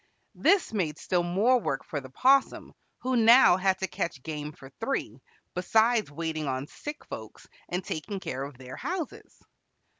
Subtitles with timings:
[0.33, 4.71] This made still more work for the 'Possum, who now had to catch game for
[4.79, 5.21] three,
[5.53, 9.39] besides waiting on sick folks and taking care of their houses.